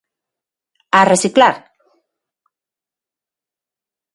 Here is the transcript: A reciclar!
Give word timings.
A 0.99 1.01
reciclar! 1.11 1.55